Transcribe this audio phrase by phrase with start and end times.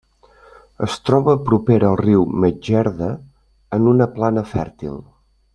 [0.87, 3.13] Es troba propera al riu Medjerda
[3.79, 4.99] en una plana fèrtil.